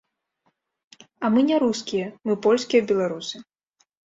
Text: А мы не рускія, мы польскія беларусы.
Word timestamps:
А 1.25 1.31
мы 1.35 1.43
не 1.49 1.59
рускія, 1.65 2.07
мы 2.31 2.39
польскія 2.47 2.81
беларусы. 2.95 3.35